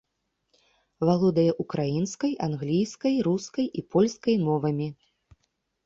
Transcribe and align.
Валодае 1.09 1.51
украінскай, 1.65 2.33
англійскай, 2.49 3.15
рускай 3.31 3.65
і 3.77 3.81
польскай 3.95 4.35
мовамі. 4.51 4.87